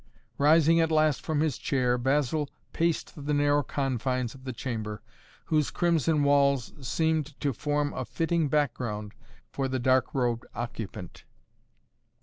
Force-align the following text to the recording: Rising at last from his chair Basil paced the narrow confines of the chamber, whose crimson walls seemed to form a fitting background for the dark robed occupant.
Rising 0.39 0.79
at 0.79 0.89
last 0.89 1.21
from 1.21 1.41
his 1.41 1.59
chair 1.59 1.95
Basil 1.95 2.49
paced 2.73 3.27
the 3.27 3.35
narrow 3.35 3.61
confines 3.61 4.33
of 4.33 4.45
the 4.45 4.51
chamber, 4.51 5.03
whose 5.45 5.69
crimson 5.69 6.23
walls 6.23 6.73
seemed 6.81 7.39
to 7.39 7.53
form 7.53 7.93
a 7.93 8.03
fitting 8.03 8.49
background 8.49 9.13
for 9.51 9.67
the 9.67 9.77
dark 9.77 10.15
robed 10.15 10.47
occupant. 10.55 11.23